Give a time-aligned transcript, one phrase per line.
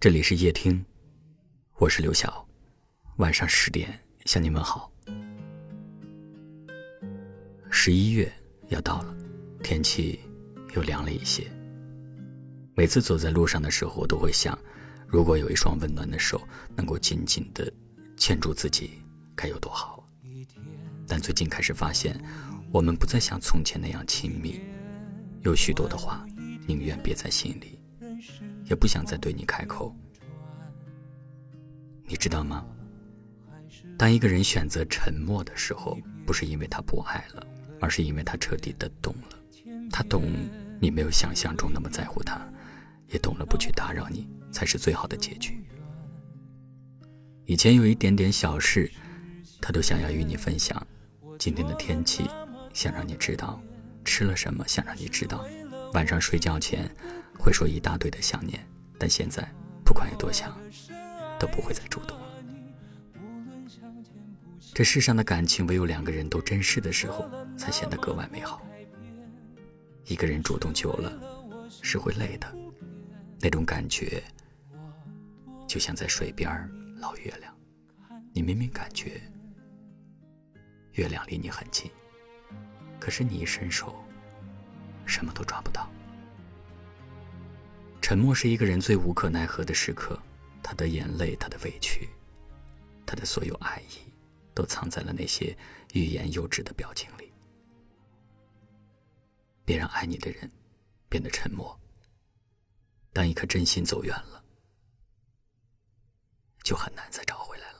[0.00, 0.82] 这里是夜听，
[1.74, 2.48] 我是刘晓。
[3.18, 4.90] 晚上十点向你们好。
[7.70, 8.32] 十一月
[8.68, 9.14] 要到了，
[9.62, 10.18] 天气
[10.74, 11.46] 又凉了一些。
[12.74, 14.58] 每次走在路上的时候，我都会想，
[15.06, 16.40] 如果有一双温暖的手
[16.74, 17.70] 能够紧紧的
[18.16, 19.02] 牵住自己，
[19.36, 20.02] 该有多好。
[21.06, 22.18] 但最近开始发现，
[22.72, 24.62] 我们不再像从前那样亲密，
[25.42, 26.26] 有许多的话
[26.66, 27.78] 宁愿憋在心里。
[28.70, 29.92] 也不想再对你开口，
[32.04, 32.64] 你知道吗？
[33.98, 37.44] 当一个人选择沉默的时候，不是因为他不爱了，
[37.80, 39.36] 而是因为他彻底的懂了。
[39.90, 40.22] 他懂
[40.80, 42.40] 你没有想象中那么在乎他，
[43.08, 45.60] 也懂了不去打扰你才是最好的结局。
[47.46, 48.88] 以前有一点点小事，
[49.60, 50.80] 他都想要与你分享。
[51.40, 52.30] 今天的天气，
[52.72, 53.60] 想让你知道；
[54.04, 55.44] 吃了什么，想让你知道。
[55.92, 56.88] 晚上睡觉前。
[57.40, 58.64] 会说一大堆的想念，
[58.98, 59.42] 但现在
[59.84, 60.54] 不管有多想，
[61.38, 62.26] 都不会再主动了。
[64.74, 68.62] 这世上的感情，唯有两个人都珍视的时候，才显得格外美好。
[70.04, 71.18] 一个人主动久了，
[71.82, 72.46] 是会累的。
[73.40, 74.22] 那种感觉，
[75.66, 77.54] 就像在水边捞月亮，
[78.32, 79.20] 你明明感觉
[80.92, 81.90] 月亮离你很近，
[82.98, 83.94] 可是你一伸手，
[85.06, 85.90] 什么都抓不到。
[88.10, 90.20] 沉默是一个人最无可奈何的时刻，
[90.64, 92.08] 他的眼泪，他的委屈，
[93.06, 94.12] 他的所有爱意，
[94.52, 95.56] 都藏在了那些
[95.92, 97.32] 欲言又止的表情里。
[99.64, 100.50] 别让爱你的人
[101.08, 101.80] 变得沉默。
[103.12, 104.44] 当一颗真心走远了，
[106.64, 107.79] 就很难再找回来了。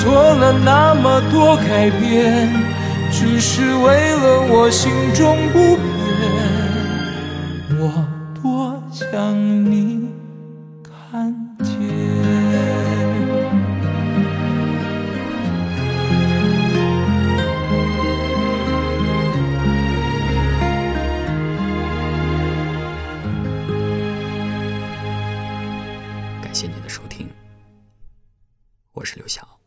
[0.00, 2.48] 做了那么多改变，
[3.10, 5.86] 只是为了我心中不变。
[7.80, 8.06] 我
[8.40, 9.36] 多想
[9.70, 10.08] 你
[10.82, 11.34] 看
[11.64, 11.68] 见。
[26.40, 27.28] 感谢你的收听，
[28.92, 29.57] 我是刘晓。